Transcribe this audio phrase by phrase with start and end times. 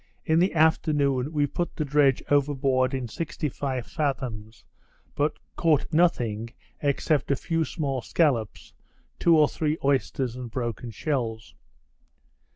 [0.25, 4.65] In the afternoon we put the dredge over board in sixty five fathoms;
[5.13, 6.49] but caught nothing
[6.81, 8.73] except a few small scallops,
[9.19, 11.53] two or three oysters, and broken shells.